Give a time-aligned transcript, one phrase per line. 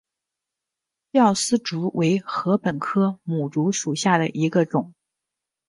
[1.11, 4.95] 吊丝竹为禾本科牡竹属下的一个种。